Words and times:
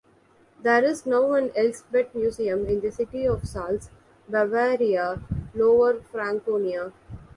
There 0.59 0.83
is 0.83 1.05
now 1.05 1.33
an 1.33 1.49
Elsbett 1.55 2.15
Museum 2.15 2.65
in 2.65 2.79
the 2.79 2.91
city 2.91 3.27
of 3.27 3.47
Salz, 3.47 3.91
Bavaria, 4.27 5.21
Lower 5.53 6.01
Franconia. 6.01 6.91